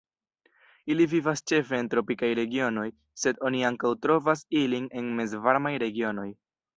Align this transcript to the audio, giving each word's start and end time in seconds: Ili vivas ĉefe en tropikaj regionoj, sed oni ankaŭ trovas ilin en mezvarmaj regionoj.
Ili 0.93 1.05
vivas 1.09 1.43
ĉefe 1.51 1.75
en 1.81 1.89
tropikaj 1.91 2.29
regionoj, 2.39 2.85
sed 3.25 3.43
oni 3.49 3.61
ankaŭ 3.69 3.91
trovas 4.07 4.43
ilin 4.63 4.89
en 5.03 5.13
mezvarmaj 5.21 5.73
regionoj. 5.85 6.27